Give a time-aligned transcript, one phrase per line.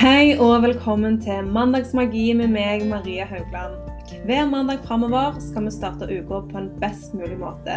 [0.00, 3.74] Hei og velkommen til Mandagsmagi med meg, Maria Haugland.
[4.24, 7.76] Hver mandag framover skal vi starte uka på en best mulig måte.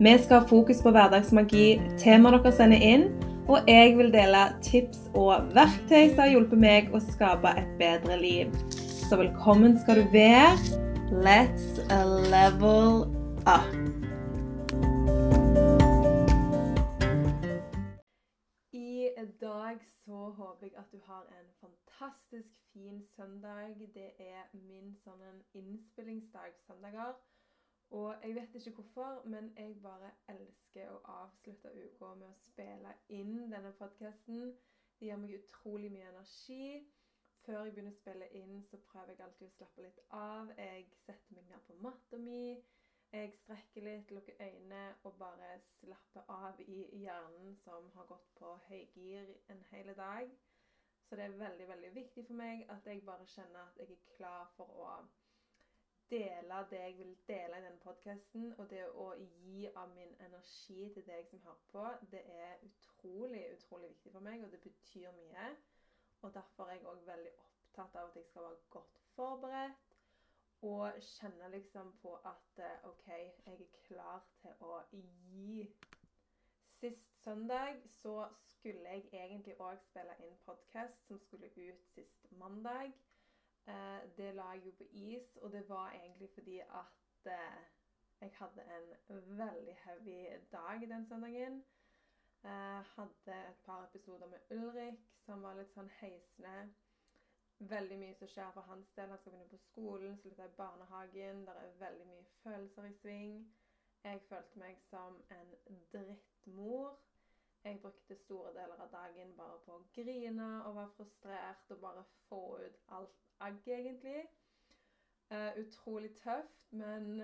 [0.00, 1.66] Vi skal ha fokus på hverdagsmagi,
[2.00, 3.04] temaer dere sender inn,
[3.44, 8.16] og jeg vil dele tips og verktøy som har hjulpet meg å skape et bedre
[8.24, 8.56] liv.
[8.80, 10.56] Så velkommen skal du være.
[11.12, 11.76] Let's
[12.32, 13.04] level
[13.44, 13.68] up.
[18.72, 21.49] I dag så håper jeg at du har en
[22.00, 23.74] fantastisk fin søndag.
[23.94, 27.12] Det er min sånn innspillingsdag søndager.
[27.90, 32.94] Og jeg vet ikke hvorfor, men jeg bare elsker å avslutte uka med å spille
[33.18, 34.54] inn denne podkasten.
[34.96, 36.88] Det gir meg utrolig mye energi.
[37.44, 40.52] Før jeg begynner å spille inn, så prøver jeg alltid å slappe litt av.
[40.56, 42.44] Jeg setter meg ned på matta mi.
[43.12, 48.54] Jeg strekker litt, lukker øynene og bare slapper av i hjernen som har gått på
[48.70, 50.32] høygir en hel dag.
[51.10, 54.04] Så det er veldig, veldig viktig for meg at jeg bare kjenner at jeg er
[54.16, 54.90] klar for å
[56.10, 58.44] dele det jeg vil dele i denne podkasten.
[58.58, 63.42] Og det å gi av min energi til deg som hører på, det er utrolig,
[63.56, 65.50] utrolig viktig for meg, og det betyr mye.
[66.22, 69.86] Og derfor er jeg òg veldig opptatt av at jeg skal være godt forberedt.
[70.70, 75.64] Og kjenne liksom på at eh, OK, jeg er klar til å gi.
[76.80, 82.94] Sist søndag så skulle jeg egentlig òg spille inn podkast som skulle ut sist mandag.
[83.68, 87.58] Eh, det la jeg jo på is, og det var egentlig fordi at eh,
[88.20, 90.16] jeg hadde en veldig heavy
[90.52, 91.60] dag den søndagen.
[92.44, 96.56] Eh, hadde et par episoder med Ulrik som var litt sånn heisende
[97.58, 99.12] veldig mye som skjer for hans del.
[99.12, 101.44] Han skal begynne på skolen, slutte i barnehagen.
[101.44, 103.40] Det er veldig mye følelser i sving.
[104.04, 105.56] Jeg følte meg som en
[106.44, 106.98] drittmor.
[107.64, 112.04] Jeg brukte store deler av dagen bare på å grine og være frustrert og bare
[112.28, 114.22] få ut alt agg, egentlig.
[115.30, 117.20] Uh, utrolig tøft, men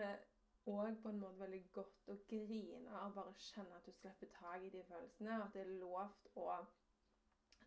[0.66, 4.30] òg uh, på en måte veldig godt å grine og bare kjenne at du slipper
[4.36, 6.60] tak i de følelsene, og at det er lovt å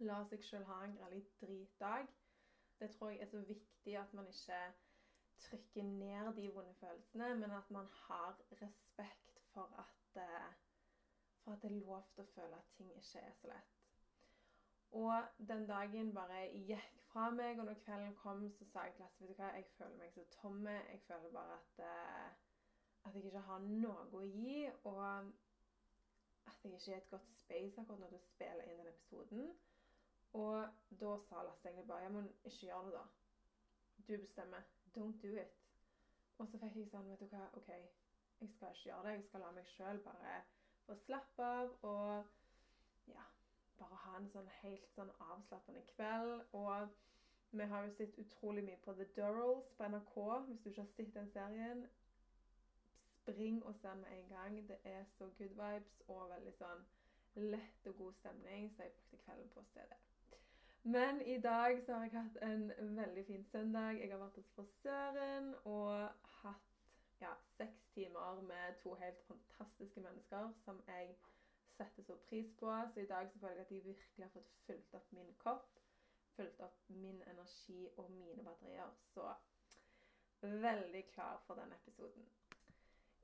[0.06, 2.08] la seg sjøl ha en grei dritdag.
[2.80, 4.62] Det tror jeg er så viktig at man ikke
[5.40, 10.69] trykker ned de vonde følelsene, men at man har respekt for at, eh,
[11.50, 13.78] for at det er lov til å føle at ting ikke er så lett.
[15.00, 19.04] Og den dagen bare gikk fra meg, og når kvelden kom, så sa jeg til
[19.04, 20.76] Lasse vet du hva, jeg føler meg så tomme.
[20.92, 22.28] Jeg føler bare at, eh,
[23.06, 24.60] at jeg ikke har noe å gi,
[24.92, 29.50] og at jeg ikke er et godt space akkurat når du spiller inn den episoden.
[30.38, 33.04] Og da sa Lasse egentlig bare ja, men ikke gjør det, da.
[34.06, 34.70] Du bestemmer.
[34.94, 35.58] Don't do it.
[36.38, 39.18] Og så fikk jeg sånn, vet du hva, OK, jeg skal ikke gjøre det.
[39.18, 40.38] Jeg skal la meg sjøl bare
[40.90, 43.26] få slappe av og ja,
[43.80, 46.44] bare ha en sånn helt sånn avslappende kveld.
[46.58, 46.90] Og
[47.52, 50.16] vi har jo sett utrolig mye på The Durrells på NRK.
[50.50, 51.88] Hvis du ikke har sett den serien,
[53.22, 54.62] spring og se den med en gang.
[54.68, 56.86] Det er så good vibes og veldig sånn
[57.54, 60.00] lett og god stemning, så jeg brukte kvelden på å se det.
[60.84, 64.00] Men i dag så har jeg hatt en veldig fin søndag.
[64.00, 66.10] Jeg har vært hos frisøren og
[66.42, 66.69] hatt
[68.00, 71.16] timer med to helt fantastiske mennesker som jeg
[71.78, 72.72] setter så pris på.
[72.94, 75.80] Så i dag så føler jeg at jeg virkelig har fått fylt opp min kopp.
[76.36, 78.92] Fylt opp min energi og mine batterier.
[79.14, 79.32] Så
[80.42, 82.30] veldig klar for denne episoden.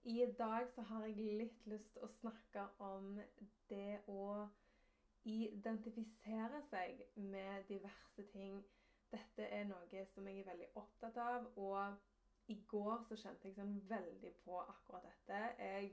[0.03, 3.15] I dag så har jeg litt lyst til å snakke om
[3.69, 4.47] det å
[5.25, 8.59] identifisere seg med diverse ting.
[9.11, 11.47] Dette er noe som jeg er veldig opptatt av.
[11.55, 11.95] Og
[12.47, 15.39] i går så kjente jeg sånn veldig på akkurat dette.
[15.59, 15.91] Jeg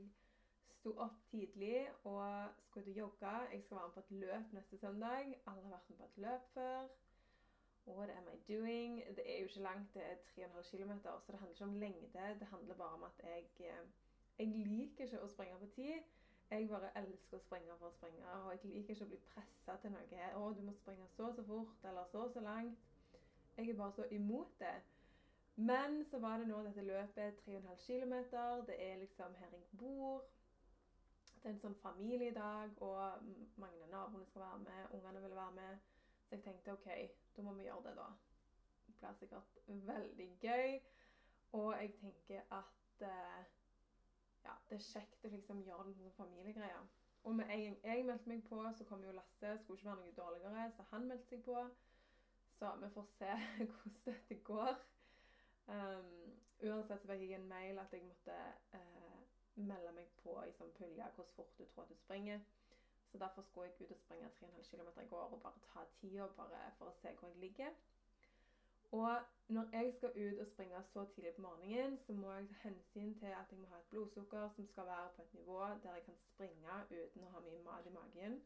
[0.79, 3.37] sto opp tidlig og skulle ut og jogge.
[3.53, 5.33] Jeg skal være med på et løp neste søndag.
[5.47, 6.93] Alle har vært med på et løp før.
[7.87, 9.03] What am I doing?
[9.17, 12.27] Det er jo ikke langt, det er 3,5 km, så det handler ikke om lengde.
[12.41, 13.89] Det handler bare om at jeg, eh,
[14.39, 16.05] jeg liker ikke å springe på tid.
[16.51, 19.77] Jeg bare elsker å springe for å springe, og jeg liker ikke å bli pressa
[19.83, 20.31] til noe.
[20.35, 22.79] 'Å, du må springe så så fort', eller 'så så langt'.
[23.57, 24.83] Jeg er bare så imot det.
[25.57, 28.15] Men så var det nå dette løpet, 3,5 km.
[28.67, 30.25] Det er liksom her jeg bor.
[31.43, 33.25] Det er en sånn familiedag, og
[33.61, 34.95] mange av naboene skal være med.
[34.97, 35.89] Ungene vil være med.
[36.25, 36.89] Så jeg tenkte OK,
[37.37, 38.07] da må vi gjøre det, da.
[38.87, 39.59] Det blir sikkert
[39.89, 40.79] veldig gøy.
[41.53, 43.43] Og jeg tenker at eh,
[44.45, 46.79] ja, det er kjekt å liksom gjøre det som familiegreie.
[47.25, 49.59] Og med en gang jeg meldte meg på, så kom jo Lasse.
[49.59, 51.59] Skulle ikke være noe dårligere, så han meldte seg på.
[52.57, 54.81] Så vi får se hvordan dette går.
[55.67, 56.33] Um,
[56.63, 58.39] uansett så fikk jeg en mail at jeg måtte
[58.75, 59.21] uh,
[59.55, 62.41] melde meg på i sånn pulje hvor fort du tror at du springer.
[63.13, 66.29] Så derfor skulle jeg ut og springe 3,5 km i går og bare ta tida
[66.37, 67.75] for å se hvor jeg ligger.
[68.93, 69.19] Og
[69.49, 73.15] når jeg skal ut og springe så tidlig på morgenen, så må jeg ta hensyn
[73.19, 76.05] til at jeg må ha et blodsukker som skal være på et nivå der jeg
[76.09, 78.43] kan springe uten å ha mye mat i magen.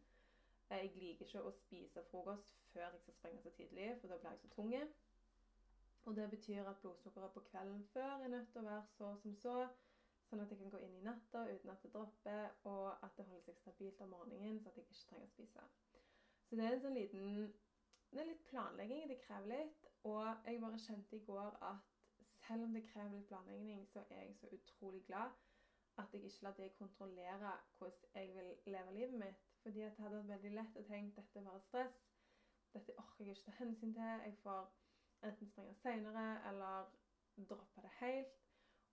[0.70, 4.30] Jeg liker ikke å spise frokost før jeg skal springe så tidlig, for da blir
[4.30, 4.74] jeg så tung.
[6.06, 9.32] Og det betyr at blodsukkeret på kvelden før er nødt til å være så som
[9.42, 9.54] så,
[10.28, 13.26] sånn at jeg kan gå inn i natta uten at det dropper, og at det
[13.26, 15.64] holder seg stabilt om morgenen, så at jeg ikke trenger å spise.
[16.46, 17.54] Så det er en sånn liten
[18.12, 19.86] Det er litt planlegging, det krever litt.
[20.06, 21.82] Og jeg bare kjente i går at
[22.46, 25.34] selv om det krever litt planlegging, så er jeg så utrolig glad
[25.98, 29.44] at jeg ikke lar det kontrollere hvordan jeg vil leve livet mitt.
[29.62, 31.98] Fordi det hadde vært veldig lett å tenke dette var stress.
[32.76, 34.24] Dette orker jeg ikke ta hensyn til.
[34.28, 34.70] Jeg får
[35.22, 36.90] enten springe seinere eller
[37.48, 38.36] droppe det helt.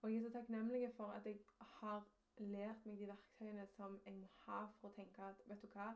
[0.02, 2.04] Og jeg er så takknemlig for at jeg har
[2.36, 5.92] lært meg de verktøyene som jeg må ha for å tenke at vet du hva,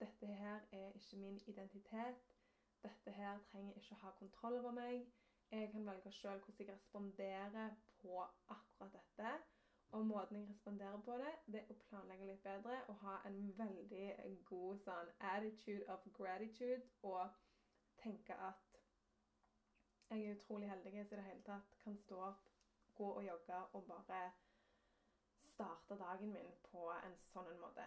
[0.00, 2.22] dette her er ikke min identitet.
[2.82, 5.04] Dette her trenger ikke å ha kontroll over meg.
[5.52, 9.34] Jeg kan velge sjøl hvordan jeg responderer på akkurat dette.
[9.92, 13.38] Og måten jeg responderer på det, det er å planlegge litt bedre og ha en
[13.58, 14.06] veldig
[14.48, 17.36] god sånn attitude of gratitude og
[18.00, 18.71] tenke at
[20.12, 22.48] jeg er utrolig heldig som i det hele tatt kan stå opp,
[22.94, 24.22] gå og jogge og bare
[25.54, 27.86] starte dagen min på en sånn en måte.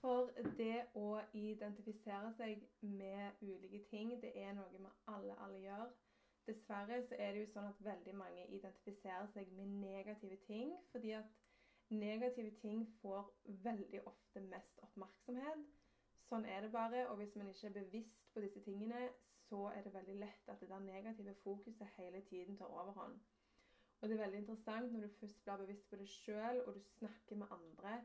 [0.00, 5.94] For det å identifisere seg med ulike ting, det er noe vi alle, alle gjør.
[6.46, 11.14] Dessverre så er det jo sånn at veldig mange identifiserer seg med negative ting, fordi
[11.16, 11.30] at
[11.88, 13.32] negative ting får
[13.64, 15.64] veldig ofte mest oppmerksomhet.
[16.28, 19.08] Sånn er det bare, og hvis man ikke er bevisst på disse tingene,
[19.48, 23.20] så er det veldig lett at det der negative fokuset hele tiden tar overhånd.
[24.00, 26.80] Og det er veldig interessant når du først blir bevisst på det sjøl, og du
[26.80, 28.04] snakker med andre,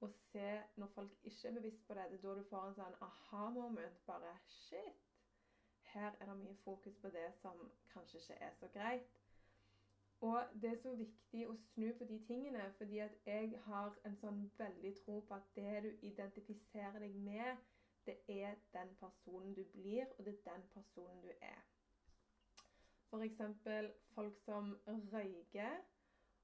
[0.00, 2.06] og ser når folk ikke er bevisst på det.
[2.10, 4.00] Det er da du får en sånn aha-moment.
[4.06, 5.04] Bare shit!
[5.92, 7.62] Her er det mye fokus på det som
[7.92, 9.14] kanskje ikke er så greit.
[10.20, 14.16] Og det er så viktig å snu på de tingene, fordi at jeg har en
[14.20, 17.64] sånn veldig tro på at det du identifiserer deg med,
[18.06, 21.62] det er den personen du blir, og det er den personen du er.
[23.10, 23.40] F.eks.
[24.14, 25.76] folk som røyker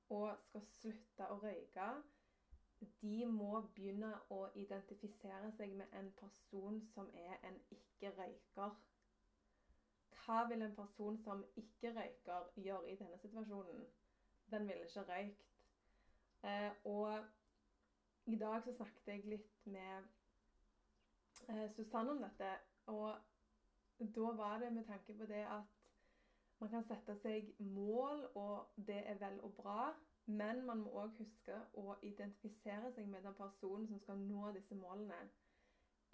[0.08, 1.88] og skal slutte å røyke.
[3.02, 8.74] De må begynne å identifisere seg med en person som er en ikke-røyker.
[10.22, 13.86] Hva vil en person som ikke røyker, gjøre i denne situasjonen?
[14.50, 15.46] Den ville ikke røykt.
[16.42, 17.24] Eh, og
[18.26, 20.10] i dag så snakket jeg litt med
[21.76, 22.50] Susanne om dette.
[22.86, 23.14] Og
[24.16, 25.64] da var det med tanke på det at
[26.60, 29.92] man kan sette seg mål, og det er vel og bra.
[30.26, 34.76] Men man må òg huske å identifisere seg med den personen som skal nå disse
[34.78, 35.18] målene.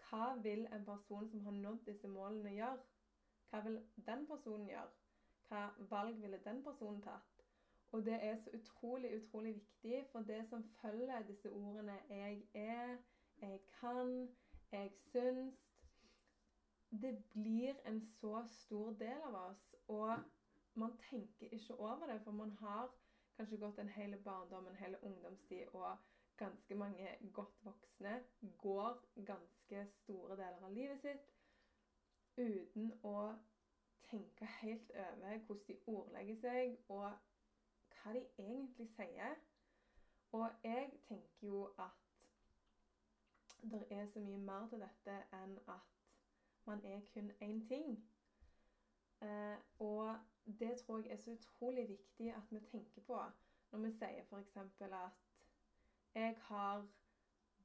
[0.09, 2.87] Hva vil en person som har nådd disse målene, gjøre?
[3.51, 3.77] Hva vil
[4.07, 4.89] den personen gjøre?
[5.49, 7.45] Hva valg ville den personen tatt?
[7.93, 12.99] Og det er så utrolig, utrolig viktig, for det som følger disse ordene 'jeg er',
[13.41, 14.29] 'jeg kan',
[14.73, 15.59] jeg syns
[16.91, 20.23] det blir en så stor del av oss, og
[20.75, 22.91] man tenker ikke over det, for man har
[23.37, 25.99] kanskje gått en hel barndom, en hel ungdomstid, og
[26.39, 28.23] ganske mange godt voksne
[28.59, 31.35] går ganske store deler av livet sitt
[32.39, 33.17] uten å
[34.09, 37.09] tenke helt over hvordan de ordlegger seg, og
[37.99, 39.35] hva de egentlig sier.
[40.33, 42.08] Og jeg tenker jo at
[43.63, 45.95] det er så mye mer til dette enn at
[46.67, 47.99] man er kun én ting.
[49.23, 50.19] Eh, og
[50.61, 53.23] det tror jeg er så utrolig viktig at vi tenker på
[53.73, 54.57] når vi sier f.eks.
[54.57, 55.11] at
[56.15, 56.87] jeg har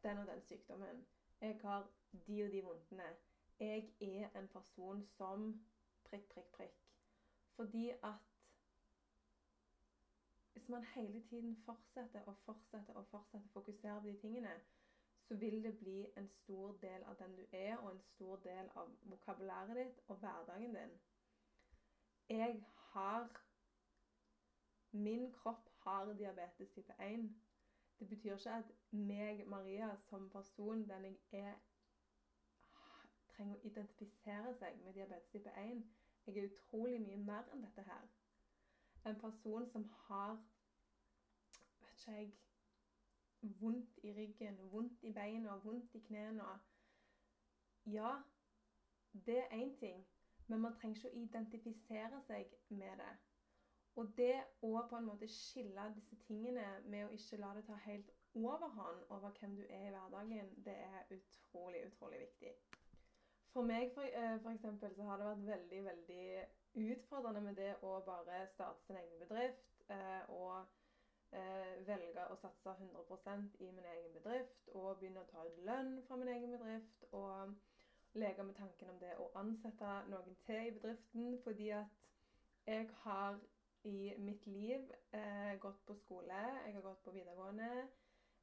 [0.03, 1.05] den og den sykdommen.
[1.41, 1.87] Jeg har
[2.27, 3.15] de og de vondtene.
[3.59, 5.63] Jeg er en person som
[6.03, 6.83] prikk, prikk, prikk.
[7.55, 8.15] Fordi at
[10.53, 14.53] hvis man hele tiden fortsetter og fortsetter og fortsetter å fokusere på de tingene,
[15.39, 18.91] vil det bli en stor del av den du er, og en stor del av
[19.01, 20.93] vokabulæret ditt og hverdagen din.
[22.29, 22.63] Jeg
[22.93, 23.29] har
[24.95, 27.35] Min kropp har diabetes type 1.
[27.99, 31.55] Det betyr ikke at meg, Maria, som person, den jeg er,
[33.33, 35.81] trenger å identifisere seg med diabetes type 1.
[36.27, 38.05] Jeg er utrolig mye mer enn dette her.
[39.09, 40.37] En person som har
[41.81, 42.29] vet ikke jeg
[43.43, 46.59] vondt i ryggen, vondt i beina, vondt i knærne.
[47.85, 48.15] Ja,
[49.25, 50.05] det er én ting,
[50.47, 53.13] men man trenger ikke å identifisere seg med det.
[53.95, 54.35] Og det
[54.65, 59.03] å på en måte skille disse tingene med å ikke la det ta helt overhånd
[59.09, 62.53] over hvem du er i hverdagen, det er utrolig, utrolig viktig.
[63.53, 67.75] For meg for, eh, for eksempel, så har det vært veldig, veldig utfordrende med det
[67.85, 70.65] å bare starte sin egen bedrift eh, og
[71.87, 76.17] velge å satse 100% i min egen bedrift og begynne å ta ut lønn fra
[76.21, 77.55] min egen bedrift og
[78.13, 81.99] leke med tanken om det å ansette noen til i bedriften, fordi at
[82.67, 83.39] jeg har
[83.83, 87.87] i mitt liv eh, gått på skole, jeg har gått på videregående.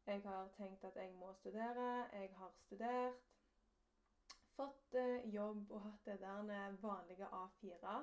[0.06, 1.88] Jeg har tenkt at jeg må studere.
[2.12, 3.26] Jeg har studert.
[4.56, 7.94] Fått eh, jobb og hatt det der vanlige A4.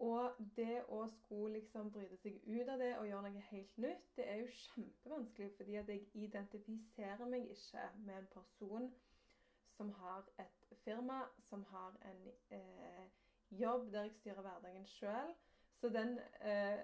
[0.00, 4.06] Og det å skulle liksom bryte seg ut av det og gjøre noe helt nytt,
[4.16, 8.86] det er jo kjempevanskelig, fordi at jeg identifiserer meg ikke med en person
[9.76, 12.24] som har et firma, som har en
[12.56, 13.04] eh,
[13.50, 15.36] jobb der jeg styrer hverdagen sjøl.
[15.80, 16.80] Så den eh,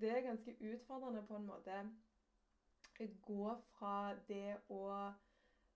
[0.00, 1.80] Det er ganske utfordrende på en måte
[3.00, 4.84] å gå fra det å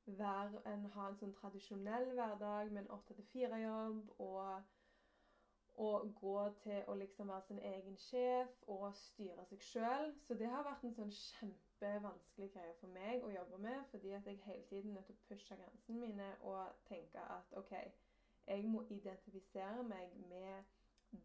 [0.07, 4.74] være en, ha en sånn tradisjonell hverdag med en åtte til fire-jobb og
[5.75, 10.13] og gå til å liksom være sin egen sjef og styre seg sjøl.
[10.27, 14.27] Så det har vært en sånn kjempevanskelig greie for meg å jobbe med, fordi at
[14.31, 17.75] jeg hele tiden nødt til å pushe grensene mine og tenke at OK,
[18.47, 20.63] jeg må identifisere meg med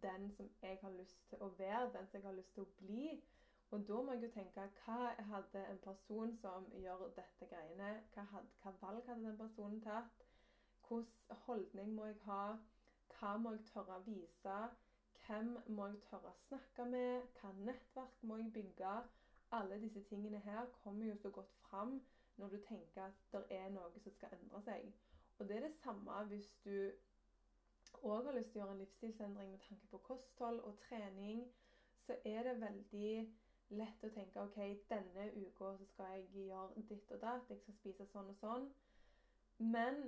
[0.01, 2.73] den som jeg har lyst til å være, den som jeg har lyst til å
[2.81, 3.11] bli.
[3.71, 8.25] Og da må jeg jo tenke hva hadde en person som gjør dette greiene, hva,
[8.31, 10.25] had, hva valg hadde den personen tatt?
[10.87, 12.57] Hvilken holdning må jeg ha?
[13.19, 14.57] Hva må jeg tørre å vise?
[15.25, 17.25] Hvem må jeg tørre å snakke med?
[17.39, 18.91] Hva nettverk må jeg bygge?
[19.57, 21.97] Alle disse tingene her kommer jo så godt fram
[22.39, 24.87] når du tenker at det er noe som skal endre seg.
[25.37, 26.91] Og det er det samme hvis du
[28.07, 31.43] òg har lyst til å gjøre en livsstilsendring med tanke på kosthold og trening,
[32.05, 33.11] så er det veldig
[33.81, 34.59] lett å tenke OK,
[34.89, 38.69] denne uka skal jeg gjøre ditt og datt, jeg skal spise sånn og sånn.
[39.59, 40.05] Men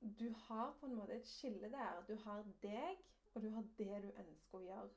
[0.00, 2.04] du har på en måte et skille der.
[2.08, 2.98] Du har deg,
[3.34, 4.90] og du har det du ønsker å gjøre.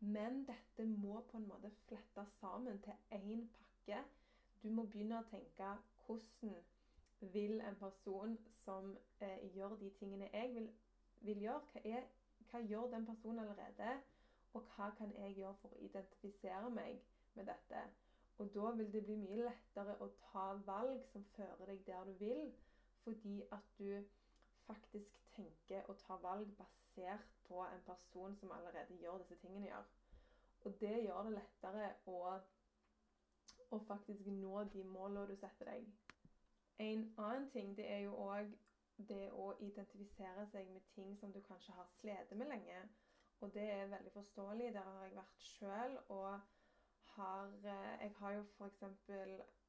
[0.00, 4.02] Men dette må på en måte flettes sammen til én pakke.
[4.62, 5.74] Du må begynne å tenke
[6.06, 6.54] hvordan
[7.32, 10.70] vil en person som eh, gjør de tingene jeg vil,
[11.20, 12.08] vil gjøre, hva, er,
[12.50, 14.00] hva, gjør den personen allerede?
[14.54, 17.00] Og hva kan jeg gjøre for å identifisere meg
[17.34, 17.86] med dette?
[18.38, 22.12] Og da vil det bli mye lettere å ta valg som fører deg der du
[22.20, 22.52] vil,
[23.04, 24.04] fordi at du
[24.66, 29.88] faktisk tenker og ta valg basert på en person som allerede gjør disse tingene gjør.
[30.64, 32.20] Og det gjør det lettere å,
[33.70, 35.88] å faktisk nå de målene du setter deg.
[36.82, 38.54] En annen ting det er jo òg
[39.08, 42.80] det å identifisere seg med ting som du kanskje har slitt med lenge.
[43.42, 44.72] Og det er veldig forståelig.
[44.74, 45.98] Der har jeg vært sjøl.
[46.08, 46.40] Og
[47.16, 48.82] har, eh, jeg har jo f.eks.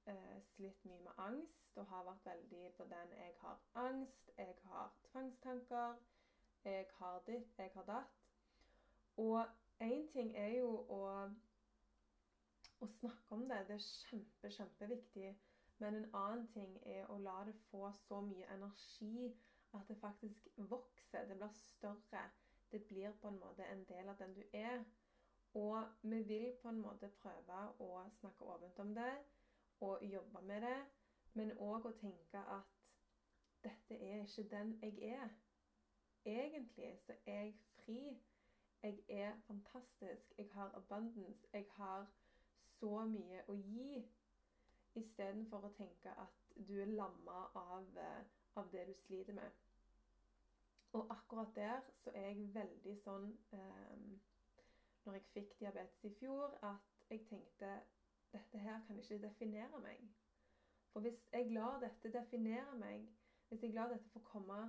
[0.08, 4.56] Eh, slitt mye med angst og har vært veldig på den jeg har angst, jeg
[4.64, 5.96] har tvangstanker,
[6.66, 8.20] jeg har ditt, jeg har datt.
[9.18, 9.48] Og
[9.82, 11.00] én ting er jo å,
[12.80, 13.64] å snakke om det.
[13.68, 15.32] Det er kjempe, kjempeviktig.
[15.82, 19.32] Men en annen ting er å la det få så mye energi
[19.74, 21.26] at det faktisk vokser.
[21.26, 22.28] Det blir større.
[22.72, 24.86] Det blir på en måte en del av den du er.
[25.54, 29.16] Og vi vil på en måte prøve å snakke åpent om det
[29.80, 30.78] og jobbe med det.
[31.34, 32.76] Men òg å tenke at
[33.64, 35.30] dette er ikke den jeg er.
[36.26, 38.18] Egentlig så er jeg fri.
[38.84, 40.38] Jeg er fantastisk.
[40.38, 41.48] Jeg har abundance.
[41.54, 42.08] Jeg har
[42.80, 44.06] så mye å gi.
[44.96, 48.24] Istedenfor å tenke at du er lamma av, eh,
[48.56, 49.52] av, det du sliter med.
[50.94, 54.06] Og akkurat der så er jeg veldig sånn eh,
[55.06, 57.74] Når jeg fikk diabetes i fjor, at jeg tenkte
[58.36, 60.02] dette her kan ikke definere meg.
[60.94, 63.08] For hvis jeg lar dette definere meg,
[63.50, 64.60] hvis jeg lar dette få komme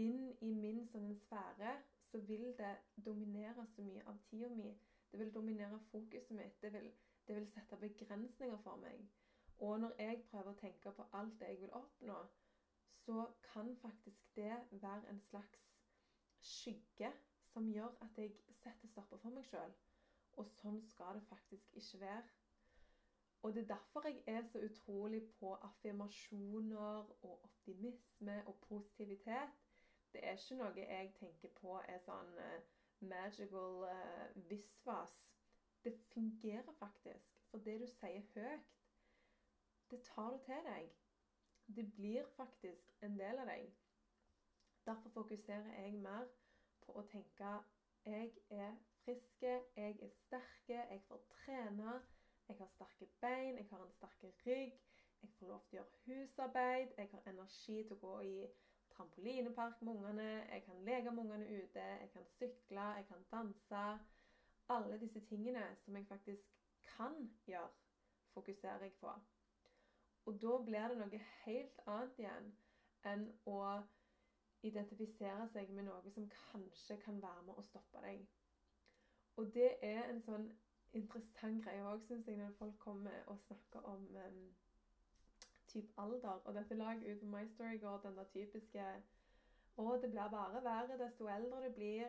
[0.00, 1.74] inn i min sånn sfære,
[2.10, 2.74] så vil det
[3.06, 4.70] dominere så mye av tida mi.
[5.12, 6.62] Det vil dominere fokuset mitt.
[6.62, 6.90] Det vil,
[7.26, 9.04] det vil sette begrensninger for meg.
[9.60, 12.18] Og når jeg prøver å tenke på alt det jeg vil oppnå,
[13.04, 15.66] så kan faktisk det være en slags
[16.40, 17.12] skygge
[17.52, 19.72] som gjør at jeg setter stopper for meg sjøl.
[20.40, 22.22] Og sånn skal det faktisk ikke være.
[23.42, 29.50] Og det er derfor jeg er så utrolig på affirmasjoner og optimisme og positivitet.
[30.12, 32.68] Det er ikke noe jeg tenker på er sånn uh,
[33.00, 35.14] magical uh, visvas.
[35.84, 37.36] Det fungerer faktisk.
[37.50, 38.66] For det du sier høyt,
[39.90, 40.90] det tar du til deg.
[41.76, 43.72] Det blir faktisk en del av deg.
[44.86, 46.28] Derfor fokuserer jeg mer
[46.84, 47.56] på å tenke
[48.04, 52.00] jeg er friske, jeg er sterke, jeg får trene.
[52.50, 54.72] Jeg har sterke bein, jeg har en sterk rygg.
[55.22, 58.46] jeg får lov til å gjøre husarbeid, jeg har energi til å gå i
[58.90, 63.82] trampolinepark med ungene, jeg kan leke med ungene ute, jeg kan sykle, jeg kan danse.
[64.68, 66.48] Alle disse tingene som jeg faktisk
[66.96, 67.14] kan
[67.46, 67.70] gjøre,
[68.34, 69.12] fokuserer jeg på.
[70.26, 72.50] Og da blir det noe helt annet igjen
[73.12, 73.60] enn å
[74.66, 78.26] identifisere seg med noe som kanskje kan være med å stoppe deg.
[79.38, 80.50] Og det er en sånn
[80.92, 84.42] interessant greie òg, syns jeg, når folk kommer og snakker om um,
[85.66, 86.42] type alder.
[86.44, 88.86] Og dette la jeg ut på My Story i går, den der typiske
[89.80, 92.08] Å, det blir bare verre desto eldre du blir.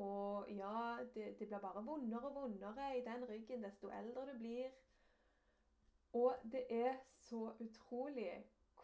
[0.00, 4.38] Og ja, det, det blir bare vondere og vondere i den ryggen desto eldre du
[4.38, 4.70] blir.
[6.16, 8.30] Og det er så utrolig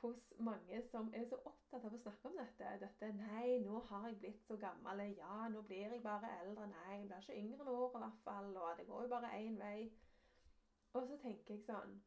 [0.02, 2.70] hvordan mange som er så opptatt av å snakke om dette.
[2.80, 5.00] dette 'Nei, nå har jeg blitt så gammel.
[5.16, 6.66] Ja, nå blir jeg bare eldre.
[6.66, 8.56] Nei, jeg blir ikke yngre nå, i hvert fall.
[8.56, 9.92] Og det går jo bare én vei.
[10.92, 12.02] Og så tenker jeg sånn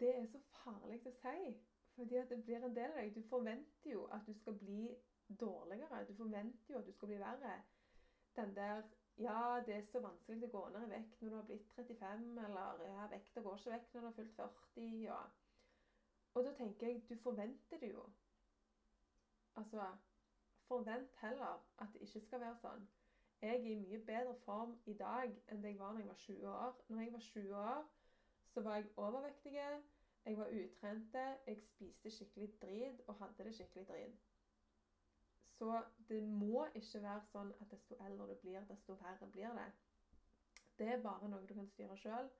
[0.00, 1.58] Det er så farlig å si.
[1.96, 3.14] Fordi at det blir en del av deg.
[3.14, 4.96] Du forventer jo at du skal bli
[5.40, 6.04] dårligere.
[6.08, 7.56] Du forventer jo at du skal bli verre.
[8.36, 8.82] Den der
[9.18, 12.38] ja, det er så vanskelig å gå ned i vekt når du har blitt 35,
[12.44, 15.10] eller ja, vekta går ikke vekk når du har fylt 40.
[15.16, 15.39] og
[16.34, 18.06] og da tenker jeg du forventer det jo.
[19.56, 19.90] Altså
[20.70, 22.84] Forvent heller at det ikke skal være sånn.
[23.42, 26.20] Jeg er i mye bedre form i dag enn det jeg var da jeg var
[26.24, 26.76] 20 år.
[26.88, 27.88] Når jeg var 20 år,
[28.52, 29.54] så var jeg overvektig,
[30.24, 34.20] jeg var utrente, jeg spiste skikkelig drit og hadde det skikkelig drit.
[35.58, 39.66] Så det må ikke være sånn at desto eldre du blir, desto verre blir det.
[40.78, 42.30] Det er bare noe du kan styre sjøl.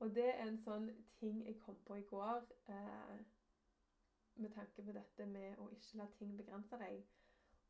[0.00, 3.18] Og det er en sånn ting jeg kom på i går eh,
[4.36, 7.04] med tanke på dette med å ikke la ting begrense deg,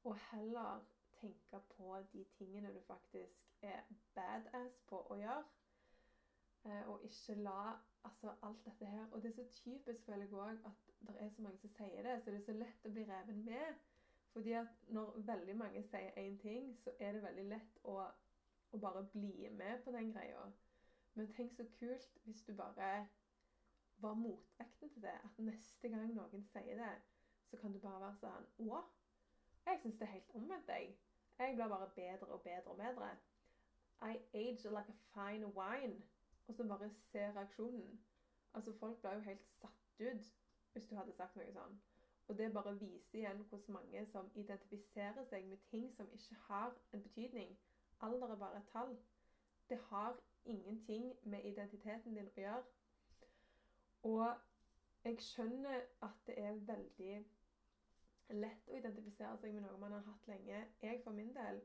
[0.04, 0.82] og heller
[1.20, 5.44] tenke på de tingene du faktisk er badass på å gjøre.
[6.66, 10.34] Eh, og ikke la altså alt dette her Og det er så typisk, føler jeg
[10.34, 12.92] òg, at det er så mange som sier det, så det er så lett å
[12.94, 13.82] bli reven med.
[14.32, 18.00] Fordi at når veldig mange sier én ting, så er det veldig lett å,
[18.72, 20.42] å bare bli med på den greia.
[21.16, 23.08] Men tenk så kult hvis du bare
[24.04, 25.16] var motvekten til det.
[25.24, 26.94] At neste gang noen sier det,
[27.50, 28.82] så kan du bare være sånn Å,
[29.66, 30.92] jeg syns det er helt omvendt, jeg.
[31.38, 33.08] Jeg blir bare bedre og bedre og bedre.
[34.02, 36.02] I age like a fine wine.
[36.46, 38.00] Og så bare se reaksjonen.
[38.54, 40.32] Altså, folk blir jo helt satt ut
[40.72, 41.80] hvis du hadde sagt noe sånn.
[42.28, 46.76] Og det bare viser igjen hvordan mange som identifiserer seg med ting som ikke har
[46.92, 47.56] en betydning.
[48.04, 48.96] Alder er bare et tall.
[49.70, 52.62] Det har ingenting med identiteten din å gjøre.
[54.02, 54.26] Og
[55.04, 57.16] jeg skjønner at det er veldig
[58.34, 60.64] lett å identifisere seg med noe man har hatt lenge.
[60.82, 61.60] Jeg for min del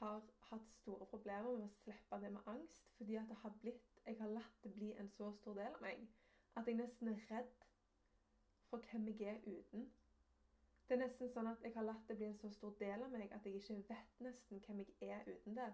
[0.00, 3.86] har hatt store problemer med å slippe det med angst, fordi at det har blitt
[4.06, 6.06] Jeg har latt det bli en så stor del av meg
[6.56, 7.66] at jeg nesten er redd
[8.70, 9.84] for hvem jeg er uten.
[10.88, 13.12] Det er nesten sånn at jeg har latt det bli en så stor del av
[13.12, 15.68] meg at jeg ikke vet nesten hvem jeg er uten det.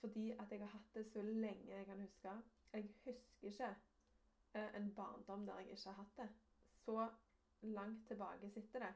[0.00, 2.34] Fordi at jeg har hatt det så lenge jeg kan huske.
[2.72, 3.74] Jeg husker ikke
[4.54, 6.28] eh, en barndom der jeg ikke har hatt det.
[6.84, 7.08] Så
[7.62, 8.94] langt tilbake sitter det.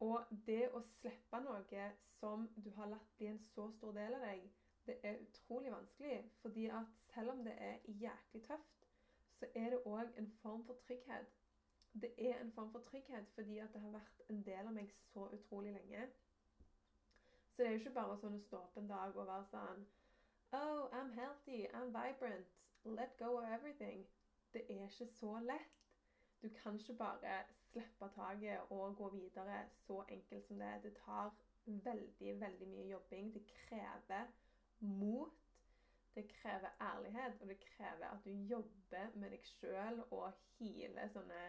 [0.00, 4.24] Og det å slippe noe som du har latt bli en så stor del av
[4.26, 4.42] deg,
[4.86, 6.18] det er utrolig vanskelig.
[6.42, 8.88] Fordi at selv om det er jæklig tøft,
[9.38, 11.32] så er det òg en form for trygghet.
[11.92, 14.92] Det er en form for trygghet fordi at det har vært en del av meg
[15.08, 16.08] så utrolig lenge.
[17.56, 19.86] Så det er jo ikke bare sånn å stå opp en dag og være sånn
[20.56, 22.50] Oh, I'm healthy, I'm vibrant,
[22.84, 24.02] let go of everything.
[24.52, 25.78] Det er ikke så lett.
[26.42, 27.38] Du kan ikke bare
[27.70, 30.74] slippe taket og gå videre så enkelt som det.
[30.82, 31.32] Det tar
[31.64, 33.32] veldig, veldig mye jobbing.
[33.34, 34.28] Det krever
[34.80, 35.32] mot.
[36.14, 41.42] Det krever ærlighet, og det krever at du jobber med deg sjøl og healer sånne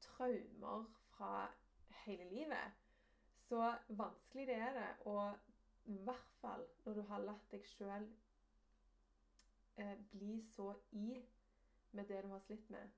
[0.00, 1.48] traumer fra
[2.06, 2.84] hele livet.
[3.48, 4.88] Så vanskelig det er det.
[5.06, 5.34] Og
[5.84, 8.08] i hvert fall når du har latt deg sjøl
[9.80, 11.22] eh, bli så i
[11.92, 12.90] med det du har slitt med.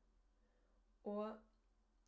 [1.05, 1.37] Og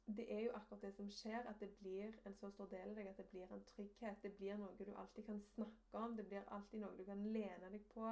[0.07, 2.97] det er jo akkurat det som skjer, at det blir en så stor del av
[2.97, 4.23] deg at det blir en trygghet.
[4.23, 7.71] Det blir noe du alltid kan snakke om, det blir alltid noe du kan lene
[7.71, 8.11] deg på.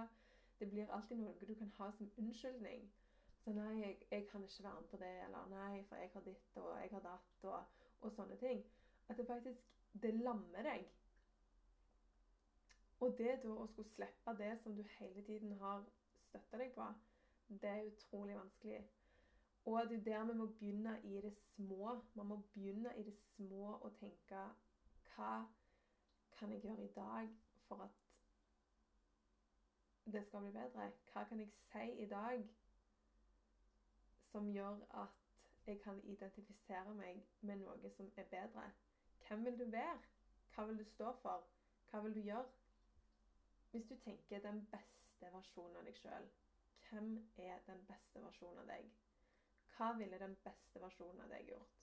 [0.61, 2.87] Det blir alltid noe du kan ha som unnskyldning.
[3.45, 6.25] Så nei, jeg, jeg kan ikke være med på det, eller nei, for jeg har
[6.25, 8.65] ditt, og jeg har datt, og, og sånne ting.
[9.09, 10.89] At det faktisk det lammer deg.
[13.01, 15.85] Og det da å skulle slippe det som du hele tiden har
[16.29, 16.89] støtta deg på,
[17.49, 18.83] det er utrolig vanskelig.
[19.65, 22.01] Og det er der vi må begynne i det små.
[22.15, 24.45] Man må begynne i det små og tenke
[25.15, 25.33] Hva
[26.39, 27.33] kan jeg gjøre i dag
[27.69, 27.91] for at
[30.13, 30.91] det skal bli bedre?
[31.13, 32.47] Hva kan jeg si i dag
[34.31, 35.19] som gjør at
[35.67, 38.71] jeg kan identifisere meg med noe som er bedre?
[39.31, 39.99] Hvem vil du være?
[40.55, 41.47] Hva vil du stå for?
[41.91, 42.47] Hva vil du gjøre?
[43.71, 46.27] Hvis du tenker den beste versjonen av deg sjøl,
[46.89, 48.89] hvem er den beste versjonen av deg?
[49.77, 51.79] Hva ville den beste versjonen av deg gjort?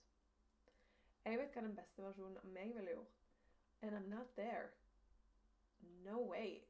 [1.24, 3.16] Jeg vet hva den beste versjonen av meg ville gjort.
[3.80, 4.68] And I'm not there.
[6.04, 6.60] No way.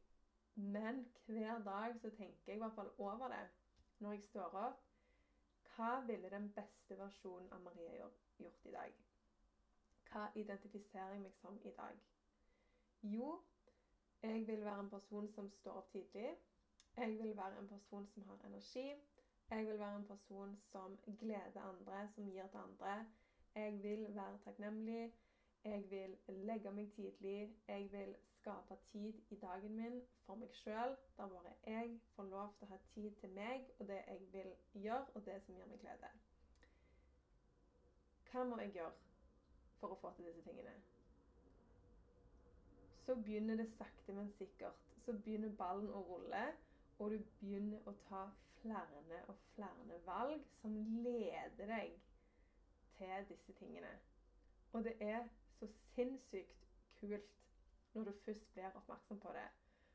[0.54, 3.42] Men hver dag så tenker jeg i hvert fall over det
[3.98, 4.86] når jeg står opp.
[5.74, 7.98] Hva ville den beste versjonen av Maria
[8.38, 9.07] gjort i dag?
[10.18, 11.98] Hva identifiserer jeg meg som i dag?
[13.06, 13.26] Jo,
[14.22, 16.32] jeg vil være en person som står opp tidlig.
[16.96, 18.86] Jeg vil være en person som har energi.
[19.50, 23.06] Jeg vil være en person som gleder andre, som gir til andre.
[23.54, 25.14] Jeg vil være takknemlig.
[25.64, 27.54] Jeg vil legge meg tidlig.
[27.68, 32.54] Jeg vil skape tid i dagen min for meg sjøl, der bare jeg får lov
[32.58, 35.70] til å ha tid til meg og det jeg vil gjøre, og det som gir
[35.70, 36.10] meg glede.
[38.32, 39.07] Hva må jeg gjøre
[39.80, 40.74] for å få til disse tingene?
[43.06, 44.84] Så begynner det sakte, men sikkert.
[45.04, 46.44] Så begynner ballen å rulle,
[46.98, 48.26] og du begynner å ta
[48.60, 51.94] flere og flere valg som leder deg
[52.98, 53.94] til disse tingene.
[54.72, 55.24] Og det er
[55.58, 56.68] så sinnssykt
[57.00, 57.34] kult
[57.94, 59.46] når du først blir oppmerksom på det.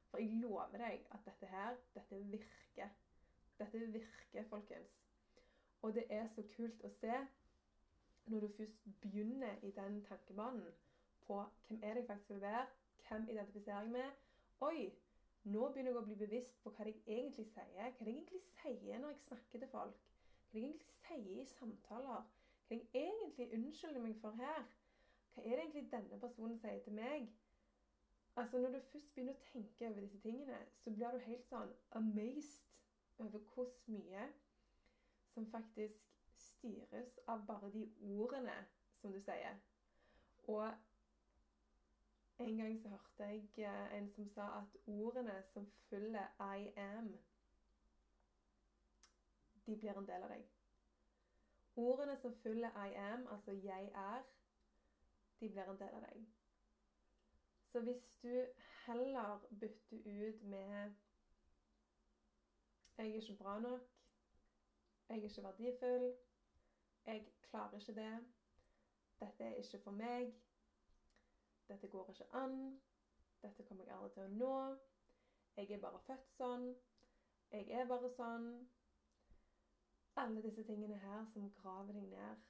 [0.09, 2.89] For jeg lover deg at dette her, dette virker.
[3.59, 4.99] Dette virker, folkens.
[5.81, 7.15] Og det er så kult å se
[8.25, 10.67] når du først begynner i den tankebanen
[11.21, 12.65] på hvem er det jeg faktisk vil være,
[13.07, 14.11] hvem identifiserer jeg med.
[14.61, 14.93] Oi,
[15.43, 17.65] nå begynner jeg å bli bevisst på hva jeg egentlig sier.
[17.75, 19.99] Hva jeg egentlig sier når jeg snakker til folk.
[20.51, 22.27] Hva jeg egentlig sier i samtaler.
[22.67, 24.63] Hva jeg egentlig unnskylder meg for her.
[25.33, 27.27] Hva er det egentlig denne personen sier til meg?
[28.35, 31.75] Altså, Når du først begynner å tenke over disse tingene, så blir du helt sånn
[31.99, 32.63] amazed
[33.21, 34.25] over hvor mye
[35.33, 36.12] som faktisk
[36.63, 38.55] styres av bare de ordene
[39.01, 39.59] som du sier.
[40.47, 40.71] Og
[42.39, 47.17] en gang så hørte jeg eh, en som sa at ordene som følger 'I am',
[49.65, 50.47] de blir en del av deg.
[51.75, 54.23] Ordene som følger 'I am', altså 'jeg er',
[55.39, 56.27] de blir en del av deg.
[57.71, 58.45] Så hvis du
[58.85, 60.93] heller bytter ut med
[62.97, 63.89] 'jeg er ikke bra nok',
[65.09, 66.32] 'jeg er ikke verdifull',
[67.05, 68.25] 'jeg klarer ikke det',
[69.19, 70.33] 'dette er ikke for meg',
[71.67, 72.81] dette går ikke an.
[73.41, 74.77] Dette kommer jeg aldri til å nå.
[75.57, 76.69] Jeg er bare født sånn.
[77.51, 78.47] Jeg er bare sånn.
[80.21, 82.43] Alle disse tingene her som graver deg ned.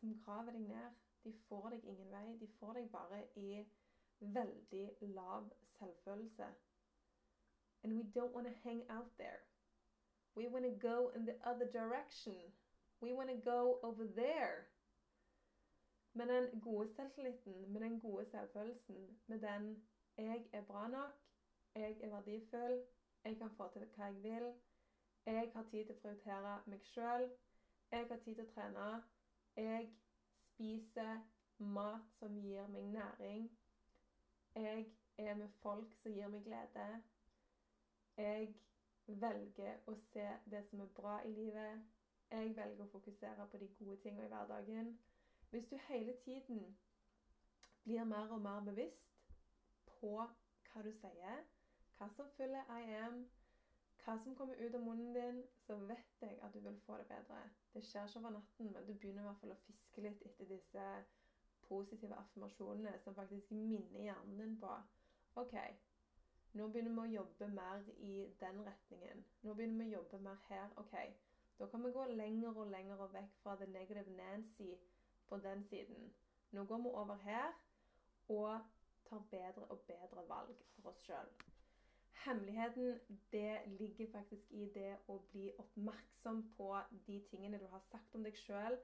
[0.00, 1.00] Som graver deg ned.
[1.24, 2.26] De får deg ingen vei.
[2.40, 3.64] De får deg bare i
[4.20, 6.50] veldig lav selvfølelse.
[7.84, 9.40] And we don't want to hang out there.
[10.34, 12.52] We want to go in the other direction.
[13.04, 14.64] We want to go over there.
[16.14, 19.82] Med den gode selvtilliten, med den gode selvfølelsen, med den
[20.16, 21.20] 'jeg er bra nok',
[21.74, 22.84] 'jeg er verdifull',
[23.24, 24.54] 'jeg kan få til hva jeg vil',
[25.26, 27.30] 'jeg har tid til å prioritere meg sjøl',
[27.90, 29.02] 'jeg har tid til å trene',
[29.56, 29.92] 'jeg
[30.36, 31.20] spiser
[31.58, 33.50] mat som gir meg næring',
[34.54, 37.02] 'jeg er med folk som gir meg glede',
[38.16, 38.54] 'jeg
[39.06, 41.93] velger å se det som er bra i livet',
[42.30, 44.98] 'jeg velger å fokusere på de gode tingene i hverdagen'.
[45.50, 46.76] Hvis du hele tiden
[47.84, 49.32] blir mer og mer bevisst
[49.86, 50.16] på
[50.72, 51.44] hva du sier,
[51.98, 53.30] hva som følger I am,
[54.04, 57.06] hva som kommer ut av munnen din, så vet jeg at du vil få det
[57.06, 57.50] bedre.
[57.74, 60.50] Det skjer ikke over natten, men du begynner i hvert fall å fiske litt etter
[60.50, 60.88] disse
[61.68, 64.74] positive affirmasjonene som faktisk minner hjernen din på
[65.40, 65.54] OK,
[66.54, 69.24] nå begynner vi å jobbe mer i den retningen.
[69.42, 70.74] Nå begynner vi å jobbe mer her.
[70.76, 70.94] OK,
[71.58, 74.70] da kan vi gå lenger og lenger vekk fra the negative Nancy
[75.28, 76.12] på den siden.
[76.50, 77.52] Nå går vi over her
[78.28, 78.60] og
[79.08, 81.30] tar bedre og bedre valg for oss sjøl.
[82.24, 83.00] Hemmeligheten
[83.32, 86.68] det ligger faktisk i det å bli oppmerksom på
[87.06, 88.78] de tingene du har sagt om deg sjøl,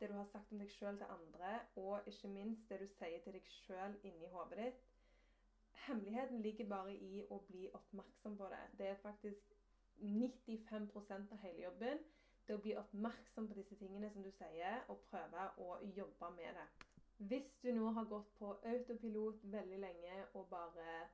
[0.00, 3.20] det du har sagt om deg sjøl til andre, og ikke minst det du sier
[3.24, 4.82] til deg sjøl inni hodet ditt.
[5.86, 8.62] Hemmeligheten ligger bare i å bli oppmerksom på det.
[8.78, 9.56] Det er faktisk
[10.00, 12.00] 95% av hele jobben
[12.46, 16.58] det å bli oppmerksom på disse tingene som du sier, og prøve å jobbe med
[16.58, 16.66] det.
[17.30, 21.06] Hvis du nå har gått på autopilot veldig lenge og bare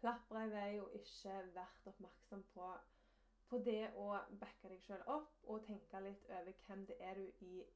[0.00, 2.70] plapra i vei og ikke vært oppmerksom på,
[3.50, 4.06] på det å
[4.40, 7.26] backe deg sjøl opp og tenke litt over hvem det er du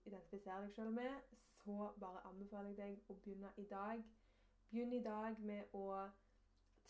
[0.09, 4.03] identifiserer deg sjøl med, så bare anbefaler jeg deg å begynne i dag.
[4.71, 5.85] Begynn i dag med å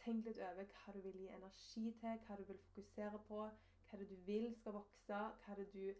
[0.04, 3.42] tenke litt over hva du vil gi energi til, hva du vil fokusere på
[3.90, 5.94] hva det du vil skal vokse, hva det du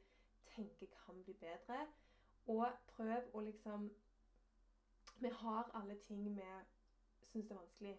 [0.55, 1.87] tenker kan bli bedre.
[2.47, 3.91] Og prøv å liksom
[5.21, 6.45] Vi har alle ting vi
[7.23, 7.99] syns er vanskelig.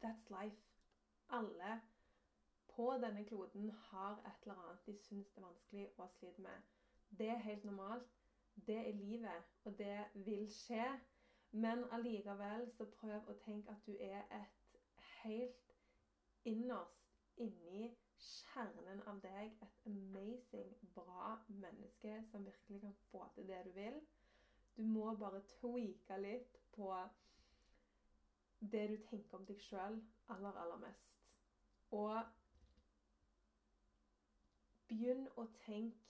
[0.00, 0.56] That's life.
[1.28, 1.80] Alle
[2.68, 6.62] på denne kloden har et eller annet de syns er vanskelig og sliter med.
[7.18, 8.08] Det er helt normalt.
[8.66, 11.00] Det er livet, og det vil skje.
[11.50, 14.80] Men allikevel så prøv å tenke at du er et
[15.22, 15.76] helt
[16.44, 17.04] innerst
[17.36, 23.70] inni kjernen av deg et amazing, bra menneske som virkelig kan få til det du
[23.76, 24.00] vil.
[24.76, 26.90] Du må bare tweake litt på
[28.60, 31.12] det du tenker om deg sjøl aller, aller mest.
[31.90, 32.22] Og
[34.88, 36.00] begynn å tenke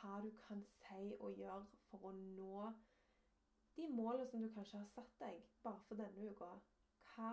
[0.00, 2.70] hva du kan si og gjøre for å nå
[3.76, 6.50] de målene som du kanskje har satt deg bare for denne uka.
[7.10, 7.32] Hva,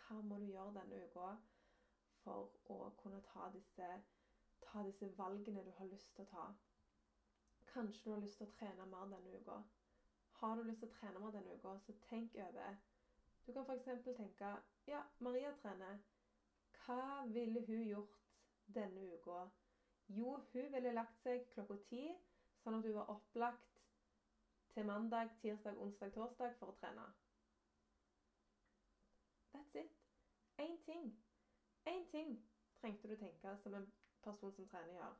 [0.00, 1.34] hva må du gjøre denne uka
[2.24, 3.88] for å kunne ta disse,
[4.64, 6.44] ta disse valgene du har lyst til å ta?
[7.72, 9.58] Kanskje du har lyst til å trene mer denne uka.
[10.40, 12.76] Har du lyst til å trene mer denne uka, så tenk over.
[13.46, 14.04] Du kan f.eks.
[14.16, 14.52] tenke
[14.86, 15.98] ja, Maria trener.
[16.84, 18.18] Hva ville hun gjort
[18.74, 19.44] denne uka?
[20.08, 22.06] Jo, hun ville lagt seg klokka ti,
[22.62, 23.82] sånn at hun var opplagt
[24.74, 27.04] til mandag, tirsdag, onsdag, torsdag for å trene.
[29.52, 29.92] That's it.
[30.58, 31.23] Én ting.
[31.86, 32.38] Én ting
[32.80, 33.92] trengte du tenke som en
[34.22, 35.14] person som trener, gjør.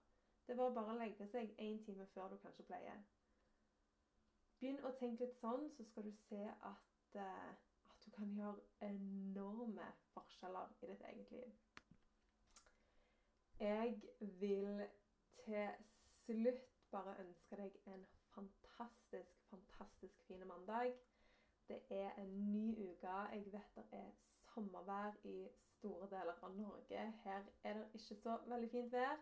[0.46, 3.04] Det var bare å legge seg én time før du kanskje pleier.
[4.60, 7.52] Begynn å tenke litt sånn, så skal du se at, uh,
[7.92, 11.54] at du kan gjøre enorme forskjeller i ditt eget liv.
[13.60, 14.00] Jeg
[14.40, 14.86] vil
[15.44, 15.68] til
[16.24, 20.96] slutt bare ønske deg en fantastisk, fantastisk fin mandag.
[21.68, 23.18] Det er en ny uke.
[23.32, 24.10] Jeg vet det er
[24.54, 25.48] sommervær i
[25.84, 27.06] store deler av Norge.
[27.24, 29.18] Her er det ikke så veldig fint vær.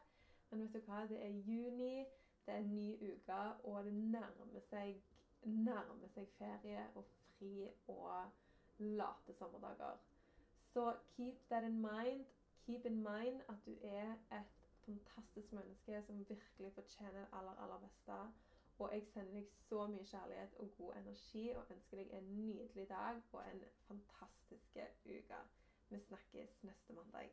[0.51, 1.03] Men vet du hva?
[1.09, 2.05] Det er juni,
[2.47, 5.03] det er en ny uke, og det nærmer seg,
[5.43, 8.31] nærmer seg ferie og fri og
[8.79, 9.99] late sommerdager.
[10.73, 12.25] Så keep that in mind
[12.67, 14.51] keep in mind at du er et
[14.85, 18.13] fantastisk menneske som virkelig fortjener det aller, aller beste.
[18.79, 22.89] Og jeg sender deg så mye kjærlighet og god energi og ønsker deg en nydelig
[22.89, 25.41] dag og en fantastisk uke.
[25.93, 27.31] Vi snakkes neste mandag.